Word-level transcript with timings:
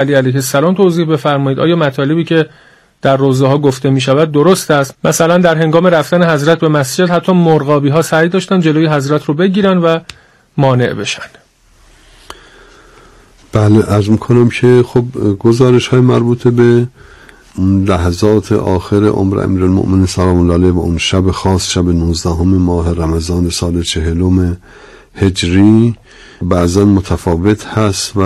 علی 0.00 0.14
علیه 0.14 0.34
السلام 0.34 0.74
توضیح 0.74 1.06
بفرمایید. 1.06 1.60
آیا 1.60 1.76
مطالبی 1.76 2.24
که 2.24 2.46
در 3.02 3.16
روزه 3.16 3.46
ها 3.46 3.58
گفته 3.58 3.90
می 3.90 4.00
شود 4.00 4.32
درست 4.32 4.70
است؟ 4.70 4.94
مثلا 5.04 5.38
در 5.38 5.56
هنگام 5.56 5.86
رفتن 5.86 6.30
حضرت 6.30 6.60
به 6.60 6.68
مسجد 6.68 7.10
حتی 7.10 7.32
مرغابی 7.32 7.88
ها 7.88 8.02
سعی 8.02 8.28
داشتن 8.28 8.60
جلوی 8.60 8.86
حضرت 8.86 9.24
رو 9.24 9.34
بگیرن 9.34 9.78
و 9.78 9.98
مانع 10.56 10.92
بشن. 10.92 11.22
بله 13.52 13.92
از 13.92 14.10
می‌کنم 14.10 14.48
که 14.48 14.84
خب 14.86 15.04
گزارش 15.38 15.88
های 15.88 16.00
مربوط 16.00 16.48
به 16.48 16.86
لحظات 17.58 18.52
آخر 18.52 19.04
عمر 19.04 19.38
المؤمن 19.40 20.06
سلام 20.06 20.40
الله 20.40 20.54
علیه 20.54 20.70
و 20.70 20.78
اون 20.78 20.98
شب 20.98 21.30
خاص 21.30 21.70
شب 21.70 21.88
19 21.88 22.42
ماه 22.42 22.94
رمضان 22.94 23.50
سال 23.50 23.82
چهلم 23.82 24.56
هجری 25.16 25.94
بعضا 26.42 26.84
متفاوت 26.84 27.66
هست 27.66 28.16
و 28.16 28.20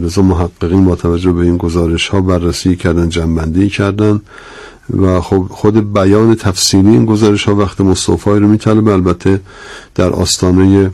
لذا 0.00 0.22
محققین 0.22 0.84
با 0.84 0.96
توجه 0.96 1.32
به 1.32 1.44
این 1.44 1.56
گزارش 1.56 2.08
ها 2.08 2.20
بررسی 2.20 2.76
کردن 2.76 3.08
جنبندی 3.08 3.68
کردن 3.68 4.20
و 5.00 5.20
خب 5.20 5.46
خود 5.50 5.92
بیان 5.92 6.34
تفصیلی 6.34 6.88
این 6.88 7.06
گزارش 7.06 7.44
ها 7.44 7.54
وقت 7.54 7.80
مصطفی 7.80 8.30
رو 8.30 8.48
میطلبه. 8.48 8.92
البته 8.92 9.40
در 9.94 10.10
آستانه 10.10 10.90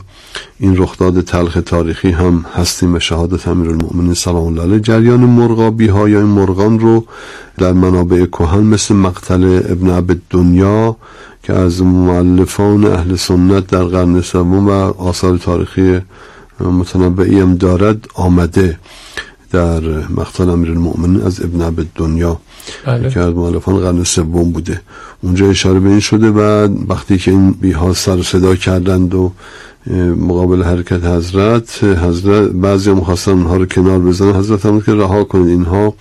این 0.59 0.77
رخداد 0.77 1.21
تلخ 1.21 1.57
تاریخی 1.65 2.11
هم 2.11 2.45
هستیم 2.55 2.93
به 2.93 2.99
شهادت 2.99 3.47
امیر 3.47 3.69
المؤمنین 3.69 4.13
سلام 4.13 4.45
الله 4.45 4.61
علیه 4.61 4.79
جریان 4.79 5.19
مرغابی 5.19 5.87
ها 5.87 6.09
یا 6.09 6.19
این 6.19 6.27
مرغان 6.27 6.79
رو 6.79 7.05
در 7.57 7.73
منابع 7.73 8.25
کهن 8.25 8.63
مثل 8.63 8.95
مقتل 8.95 9.61
ابن 9.69 9.89
عبد 9.89 10.17
دنیا 10.29 10.97
که 11.43 11.53
از 11.53 11.81
مؤلفان 11.81 12.85
اهل 12.85 13.15
سنت 13.15 13.67
در 13.67 13.83
قرن 13.83 14.21
سوم 14.21 14.67
و 14.67 14.71
آثار 15.01 15.37
تاریخی 15.37 16.01
متنبعی 16.59 17.39
هم 17.39 17.55
دارد 17.55 18.07
آمده 18.13 18.79
در 19.51 19.81
مقتل 20.09 20.49
امیر 20.49 20.71
المؤمنین 20.71 21.21
از 21.21 21.41
ابن 21.41 21.61
عبد 21.61 21.85
دنیا 21.95 22.39
بله. 22.85 23.09
که 23.09 23.19
از 23.19 23.33
مؤلفان 23.33 23.77
قرن 23.77 24.03
سوم 24.03 24.51
بوده 24.51 24.81
اونجا 25.21 25.49
اشاره 25.49 25.79
به 25.79 25.89
این 25.89 25.99
شده 25.99 26.31
و 26.31 26.67
وقتی 26.87 27.17
که 27.17 27.31
این 27.31 27.51
بیها 27.51 27.93
سر 27.93 28.21
صدا 28.21 28.55
کردند 28.55 29.15
و 29.15 29.31
مقابل 30.17 30.63
حرکت 30.63 31.03
حضرت 31.03 31.83
حضرت 31.83 32.49
بعضی 32.49 32.89
هم 32.89 32.99
خواستن 32.99 33.31
اونها 33.31 33.57
رو 33.57 33.65
کنار 33.65 33.99
بزنن. 33.99 34.35
حضرت 34.35 34.65
هم 34.65 34.81
که 34.81 34.93
رها 34.93 35.23
کنید 35.23 35.47
اینها 35.47 35.93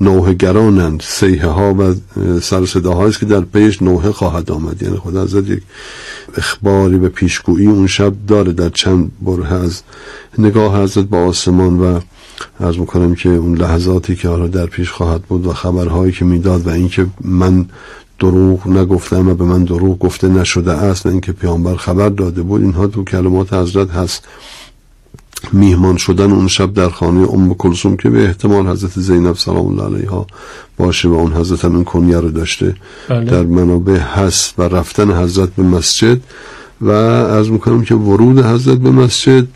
نوه 0.00 0.34
گرانند 0.34 1.02
سیه 1.04 1.46
ها 1.46 1.74
و 1.74 1.94
سر 2.40 2.66
صداهایی 2.66 3.12
که 3.12 3.26
در 3.26 3.40
پیش 3.40 3.82
نوه 3.82 4.12
خواهد 4.12 4.50
آمد. 4.50 4.82
یعنی 4.82 4.96
خدا 4.96 5.22
حضرت 5.22 5.50
یک 5.50 5.62
اخباری 6.36 6.96
و 6.96 7.08
پیشگویی 7.08 7.66
اون 7.66 7.86
شب 7.86 8.12
داره 8.28 8.52
در 8.52 8.68
چند 8.68 9.10
بره 9.22 9.52
از 9.52 9.82
نگاه 10.38 10.82
حضرت 10.82 11.04
با 11.04 11.18
آسمان 11.18 11.80
و 11.80 12.00
از 12.60 12.78
می‌کنم 12.78 13.14
که 13.14 13.28
اون 13.28 13.56
لحظاتی 13.56 14.16
که 14.16 14.28
حالا 14.28 14.46
در 14.46 14.66
پیش 14.66 14.90
خواهد 14.90 15.22
بود 15.22 15.46
و 15.46 15.52
خبرهایی 15.52 16.12
که 16.12 16.24
می‌داد 16.24 16.66
و 16.66 16.70
اینکه 16.70 17.06
من 17.20 17.66
دروغ 18.18 18.68
نگفتم 18.68 19.28
و 19.28 19.34
به 19.34 19.44
من 19.44 19.64
دروغ 19.64 19.98
گفته 19.98 20.28
نشده 20.28 20.72
است 20.72 21.06
اینکه 21.06 21.32
پیامبر 21.32 21.76
خبر 21.76 22.08
داده 22.08 22.42
بود 22.42 22.62
اینها 22.62 22.86
تو 22.86 23.04
کلمات 23.04 23.52
حضرت 23.52 23.90
هست 23.90 24.24
میهمان 25.52 25.96
شدن 25.96 26.32
اون 26.32 26.48
شب 26.48 26.74
در 26.74 26.88
خانه 26.88 27.32
ام 27.32 27.54
کلثوم 27.54 27.96
که 27.96 28.10
به 28.10 28.24
احتمال 28.24 28.66
حضرت 28.66 29.00
زینب 29.00 29.36
سلام 29.36 29.66
الله 29.66 29.96
علیها 29.96 30.26
باشه 30.76 31.08
و 31.08 31.12
اون 31.12 31.32
حضرت 31.32 31.64
هم 31.64 31.74
این 31.74 31.84
کنیه 31.84 32.20
رو 32.20 32.30
داشته 32.30 32.74
بله. 33.08 33.24
در 33.24 33.42
منابع 33.42 33.98
هست 33.98 34.54
و 34.58 34.62
رفتن 34.62 35.10
حضرت 35.10 35.48
به 35.50 35.62
مسجد 35.62 36.18
و 36.80 36.90
از 36.90 37.50
می‌کنم 37.50 37.84
که 37.84 37.94
ورود 37.94 38.44
حضرت 38.44 38.78
به 38.78 38.90
مسجد 38.90 39.46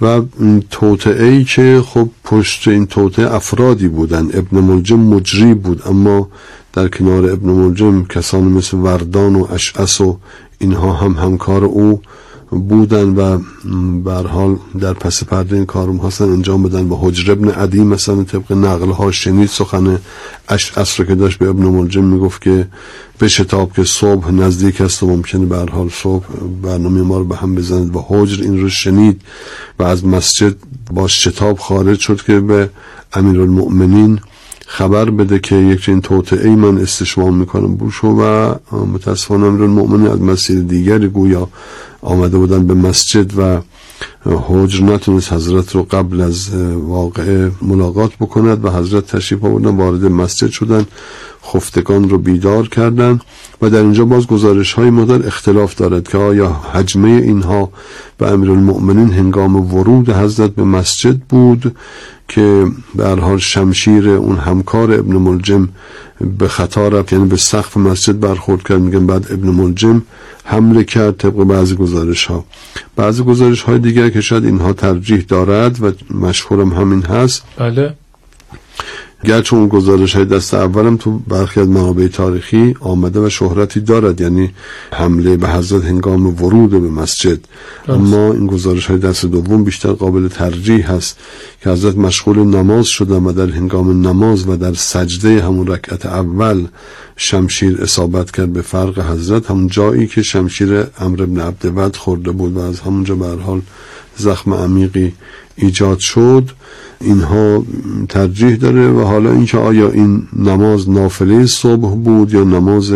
و 0.00 0.20
توطعه 0.70 1.26
ای 1.26 1.44
که 1.44 1.82
خب 1.86 2.08
پشت 2.24 2.68
این 2.68 2.86
توطعه 2.86 3.34
افرادی 3.34 3.88
بودن 3.88 4.24
ابن 4.34 4.60
ملجم 4.60 5.00
مجری 5.00 5.54
بود 5.54 5.82
اما 5.86 6.28
در 6.76 6.88
کنار 6.88 7.30
ابن 7.32 7.50
ملجم 7.50 8.04
کسان 8.04 8.44
مثل 8.44 8.76
وردان 8.76 9.36
و 9.36 9.46
اشعس 9.52 10.00
و 10.00 10.18
اینها 10.58 10.92
هم 10.92 11.12
همکار 11.12 11.64
او 11.64 12.00
بودن 12.50 13.08
و 13.08 13.38
حال 14.28 14.56
در 14.80 14.92
پس 14.92 15.24
پرده 15.24 15.56
این 15.56 15.66
کارم 15.66 15.96
هستن 15.96 16.24
انجام 16.24 16.62
بدن 16.62 16.88
و 16.88 16.96
حجر 16.96 17.32
ابن 17.32 17.48
عدی 17.48 17.80
مثلا 17.80 18.24
طبق 18.24 18.52
نقل 18.52 18.90
ها 18.90 19.10
شنید 19.10 19.48
سخن 19.48 19.98
اش 20.48 21.00
رو 21.00 21.04
که 21.04 21.14
داشت 21.14 21.38
به 21.38 21.48
ابن 21.48 21.62
ملجم 21.62 22.04
می‌گفت 22.04 22.42
که 22.42 22.68
به 23.18 23.28
شتاب 23.28 23.72
که 23.72 23.84
صبح 23.84 24.30
نزدیک 24.30 24.80
است 24.80 25.02
و 25.02 25.06
ممکنه 25.06 25.46
به 25.46 25.56
حال 25.72 25.88
صبح 25.88 26.24
برنامه 26.62 27.02
ما 27.02 27.18
رو 27.18 27.24
به 27.24 27.36
هم 27.36 27.54
بزند 27.54 27.96
و 27.96 28.04
حجر 28.08 28.42
این 28.42 28.60
رو 28.60 28.68
شنید 28.68 29.20
و 29.78 29.82
از 29.82 30.06
مسجد 30.06 30.54
با 30.90 31.08
شتاب 31.08 31.58
خارج 31.58 31.98
شد 31.98 32.22
که 32.22 32.40
به 32.40 32.70
امیر 33.12 33.40
المؤمنین 33.40 34.20
خبر 34.66 35.10
بده 35.10 35.38
که 35.38 35.56
یک 35.56 35.80
چنین 35.84 36.00
توطعه 36.00 36.56
من 36.56 36.78
استشمام 36.78 37.34
می‌کنم. 37.36 37.74
بوشو 37.74 38.08
و 38.08 38.54
متاسفانه 38.94 39.46
امیر 39.46 39.62
المؤمنین 39.62 40.06
از 40.06 40.20
مسیر 40.20 40.60
دیگری 40.60 41.08
گویا 41.08 41.48
آمده 42.02 42.38
بودن 42.38 42.66
به 42.66 42.74
مسجد 42.74 43.38
و 43.38 43.60
حجر 44.26 44.84
نتونست 44.84 45.32
حضرت 45.32 45.74
رو 45.74 45.82
قبل 45.82 46.20
از 46.20 46.54
واقع 46.74 47.48
ملاقات 47.62 48.12
بکند 48.20 48.64
و 48.64 48.70
حضرت 48.70 49.06
تشریف 49.06 49.44
آوردن 49.44 49.76
وارد 49.76 50.04
مسجد 50.04 50.50
شدن. 50.50 50.86
خفتگان 51.46 52.08
رو 52.08 52.18
بیدار 52.18 52.68
کردن 52.68 53.20
و 53.62 53.70
در 53.70 53.78
اینجا 53.78 54.04
باز 54.04 54.26
گزارش 54.26 54.72
های 54.72 54.90
مدر 54.90 55.26
اختلاف 55.26 55.74
دارد 55.74 56.08
که 56.08 56.18
آیا 56.18 56.48
حجمه 56.48 57.08
اینها 57.08 57.70
به 58.18 58.30
امیر 58.30 58.50
المؤمنین 58.50 59.12
هنگام 59.12 59.74
ورود 59.74 60.10
حضرت 60.10 60.50
به 60.50 60.64
مسجد 60.64 61.16
بود 61.16 61.76
که 62.28 62.66
به 62.94 63.08
حال 63.08 63.38
شمشیر 63.38 64.08
اون 64.08 64.36
همکار 64.36 64.92
ابن 64.92 65.12
ملجم 65.16 65.68
به 66.38 66.48
خطا 66.48 66.88
رفت 66.88 67.12
یعنی 67.12 67.26
به 67.26 67.36
سقف 67.36 67.76
مسجد 67.76 68.20
برخورد 68.20 68.62
کرد 68.62 68.80
میگن 68.80 69.06
بعد 69.06 69.26
ابن 69.32 69.48
ملجم 69.48 70.02
حمله 70.44 70.84
کرد 70.84 71.16
طبق 71.16 71.44
بعضی 71.44 71.74
گزارش 71.74 72.26
ها 72.26 72.44
بعضی 72.96 73.22
گزارش 73.22 73.62
های 73.62 73.78
دیگر 73.78 74.08
که 74.08 74.20
شاید 74.20 74.44
اینها 74.44 74.72
ترجیح 74.72 75.24
دارد 75.28 75.82
و 75.82 75.92
مشهورم 76.14 76.72
همین 76.72 77.02
هست. 77.02 77.42
بله. 77.58 77.94
گرچه 79.24 79.56
اون 79.56 79.68
گزارش 79.68 80.16
های 80.16 80.24
دست 80.24 80.54
اولم 80.54 80.96
تو 80.96 81.18
برخی 81.18 81.60
از 81.60 81.68
منابع 81.68 82.06
تاریخی 82.06 82.74
آمده 82.80 83.20
و 83.20 83.28
شهرتی 83.28 83.80
دارد 83.80 84.20
یعنی 84.20 84.50
حمله 84.92 85.36
به 85.36 85.48
حضرت 85.48 85.84
هنگام 85.84 86.26
ورود 86.26 86.70
به 86.70 86.78
مسجد. 86.78 87.38
اما 87.88 88.32
این 88.32 88.46
گزارش 88.46 88.86
های 88.86 88.98
دست 88.98 89.26
دوم 89.26 89.64
بیشتر 89.64 89.92
قابل 89.92 90.28
ترجیح 90.28 90.92
هست 90.92 91.18
که 91.62 91.70
حضرت 91.70 91.96
مشغول 91.96 92.38
نماز 92.38 92.86
شدن 92.86 93.24
و 93.24 93.32
در 93.32 93.50
هنگام 93.50 94.06
نماز 94.06 94.48
و 94.48 94.56
در 94.56 94.74
سجده 94.74 95.42
همون 95.42 95.66
رکعت 95.66 96.06
اول 96.06 96.66
شمشیر 97.16 97.82
اصابت 97.82 98.30
کرد 98.30 98.52
به 98.52 98.62
فرق 98.62 98.98
حضرت. 98.98 99.50
همون 99.50 99.66
جایی 99.66 100.06
که 100.06 100.22
شمشیر 100.22 100.86
امر 100.98 101.22
ابن 101.22 101.40
عبدود 101.40 101.96
خورده 101.96 102.30
بود 102.30 102.56
و 102.56 102.60
از 102.60 102.80
همونجا 102.80 103.14
به 103.14 103.42
حال 103.42 103.60
زخم 104.16 104.54
عمیقی 104.54 105.12
ایجاد 105.56 105.98
شد 105.98 106.50
اینها 107.00 107.64
ترجیح 108.08 108.56
داره 108.56 108.88
و 108.88 109.00
حالا 109.00 109.32
اینکه 109.32 109.58
آیا 109.58 109.90
این 109.90 110.28
نماز 110.36 110.90
نافله 110.90 111.46
صبح 111.46 111.94
بود 111.94 112.34
یا 112.34 112.44
نماز 112.44 112.94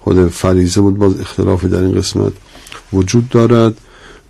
خود 0.00 0.28
فریزه 0.28 0.80
بود 0.80 0.98
باز 0.98 1.20
اختلافی 1.20 1.68
در 1.68 1.80
این 1.80 1.94
قسمت 1.94 2.32
وجود 2.92 3.28
دارد 3.28 3.74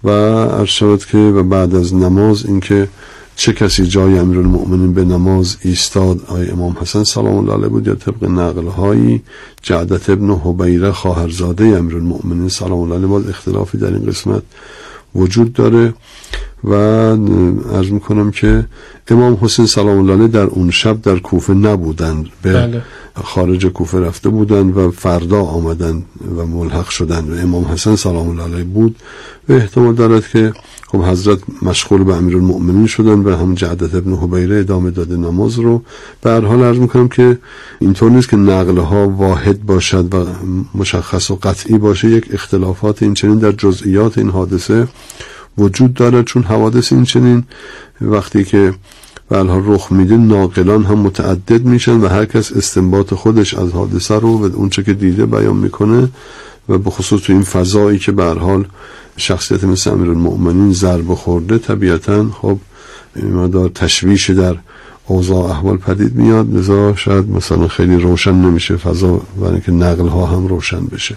و 0.05 0.11
عرض 0.11 1.07
که 1.07 1.19
و 1.19 1.43
بعد 1.43 1.75
از 1.75 1.95
نماز 1.95 2.47
اینکه 2.47 2.89
چه 3.37 3.53
کسی 3.53 3.87
جای 3.87 4.19
امیر 4.19 4.39
المؤمنین 4.39 4.95
به 4.95 5.05
نماز 5.05 5.57
ایستاد 5.63 6.21
آیا 6.29 6.53
امام 6.53 6.77
حسن 6.81 7.05
سلام 7.05 7.37
الله 7.37 7.53
علیه 7.53 7.69
بود 7.69 7.87
یا 7.87 7.95
طبق 7.95 8.25
نقل 8.25 8.67
هایی 8.67 9.23
جعدت 9.63 10.11
ابن 10.11 10.31
حبیره 10.31 10.93
خواهرزاده 10.93 11.65
امیر 11.65 11.97
المؤمنین 11.97 12.49
سلام 12.49 12.81
الله 12.81 12.95
علیه 12.95 13.07
باز 13.07 13.29
اختلافی 13.29 13.79
در 13.79 13.87
این 13.87 14.07
قسمت 14.07 14.43
وجود 15.15 15.53
داره. 15.53 15.95
و 16.65 16.75
عرض 17.75 17.91
می‌کنم 17.91 18.31
که 18.31 18.67
امام 19.09 19.39
حسین 19.41 19.67
سلام 19.67 19.99
الله 19.99 20.13
علیه 20.13 20.29
در 20.29 20.45
اون 20.45 20.71
شب 20.71 21.03
در 21.03 21.19
کوفه 21.19 21.55
نبودند. 21.55 22.27
به 22.43 22.53
بله. 22.53 22.83
خارج 23.25 23.67
کوفه 23.67 24.01
رفته 24.01 24.29
بودند 24.29 24.77
و 24.77 24.91
فردا 24.91 25.41
آمدند 25.43 26.05
و 26.37 26.47
ملحق 26.47 26.89
شدند. 26.89 27.31
و 27.31 27.35
امام 27.43 27.65
حسن 27.65 27.97
سلام 27.97 28.29
الله 28.29 28.43
علیه 28.43 28.65
بود. 28.65 28.97
و 29.49 29.53
احتمال 29.53 29.95
دارد 29.95 30.29
که 30.29 30.53
خب 30.89 31.05
حضرت 31.05 31.39
مشغول 31.63 32.05
به 32.05 32.15
امیر 32.15 32.37
المؤمنین 32.37 32.87
شدن 32.87 33.19
و 33.19 33.37
هم 33.37 33.55
جعدت 33.55 33.95
ابن 33.95 34.15
حبیره 34.15 34.57
ادامه 34.57 34.91
داده 34.91 35.17
نماز 35.17 35.59
رو. 35.59 35.83
به 36.23 36.31
هر 36.31 36.41
حال 36.41 36.63
عرض 36.63 36.79
می‌کنم 36.79 37.09
که 37.09 37.39
اینطور 37.81 38.11
نیست 38.11 38.29
که 38.29 38.37
نقل 38.37 38.79
ها 38.79 39.09
واحد 39.09 39.67
باشد 39.67 40.15
و 40.15 40.27
مشخص 40.75 41.31
و 41.31 41.39
قطعی 41.43 41.79
باشه. 41.79 42.11
یک 42.11 42.29
اختلافات 42.33 43.03
این 43.03 43.15
چنین 43.15 43.39
در 43.39 43.53
جزئیات 43.53 44.19
این 44.19 44.31
حادثه 44.31 44.89
وجود 45.59 45.95
دارد 45.95 46.25
چون 46.25 46.43
حوادث 46.43 46.93
این 46.93 47.05
چنین 47.05 47.45
وقتی 48.01 48.45
که 48.45 48.75
برها 49.29 49.63
رخ 49.67 49.93
میده 49.93 50.17
ناقلان 50.17 50.85
هم 50.85 50.99
متعدد 50.99 51.65
میشن 51.65 52.01
و 52.01 52.09
هر 52.09 52.25
کس 52.25 52.53
استنباط 52.53 53.15
خودش 53.15 53.55
از 53.55 53.71
حادثه 53.73 54.15
رو 54.15 54.49
و 54.49 54.57
اونچه 54.57 54.83
که 54.83 54.93
دیده 54.93 55.27
بیان 55.27 55.57
می‌کنه 55.57 56.09
و 56.69 56.79
به 56.79 56.91
خصوص 56.91 57.23
تو 57.23 57.33
این 57.33 57.43
فضایی 57.43 57.99
که 57.99 58.13
به 58.13 58.25
حال 58.25 58.65
شخصیت 59.17 59.65
مثل 59.65 59.91
امیر 59.91 60.11
المؤمنین 60.11 60.73
ضرب 60.73 61.15
خورده 61.15 61.59
طبیعتا 61.59 62.31
خب 62.41 62.59
مدار 63.17 63.69
تشویش 63.69 64.31
در 64.31 64.57
اوضاع 65.07 65.51
احوال 65.51 65.77
پدید 65.77 66.15
میاد. 66.15 66.55
لذا 66.55 66.95
شاید 66.97 67.31
مثلا 67.31 67.69
خیلی 67.69 67.97
روشن 67.97 68.35
نمیشه 68.35 68.77
فضا 68.77 69.23
برای 69.41 69.61
که 69.61 69.73
نقل 69.73 70.09
ها 70.09 70.27
هم 70.27 70.47
روشن 70.47 70.87
بشه. 70.87 71.17